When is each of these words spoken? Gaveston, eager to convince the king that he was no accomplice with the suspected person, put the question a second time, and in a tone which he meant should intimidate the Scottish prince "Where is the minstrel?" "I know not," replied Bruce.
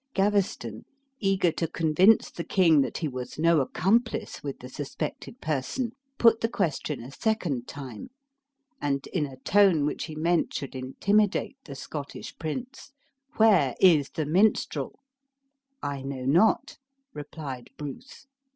Gaveston, 0.15 0.85
eager 1.19 1.51
to 1.51 1.67
convince 1.67 2.31
the 2.31 2.43
king 2.43 2.81
that 2.81 2.97
he 2.97 3.07
was 3.07 3.37
no 3.37 3.59
accomplice 3.61 4.41
with 4.41 4.57
the 4.57 4.67
suspected 4.67 5.39
person, 5.41 5.91
put 6.17 6.41
the 6.41 6.49
question 6.49 7.03
a 7.03 7.11
second 7.11 7.67
time, 7.67 8.09
and 8.81 9.05
in 9.13 9.27
a 9.27 9.37
tone 9.37 9.85
which 9.85 10.05
he 10.05 10.15
meant 10.15 10.55
should 10.55 10.73
intimidate 10.73 11.57
the 11.65 11.75
Scottish 11.75 12.35
prince 12.39 12.93
"Where 13.37 13.75
is 13.79 14.09
the 14.09 14.25
minstrel?" 14.25 14.97
"I 15.83 16.01
know 16.01 16.25
not," 16.25 16.79
replied 17.13 17.69
Bruce. 17.77 18.25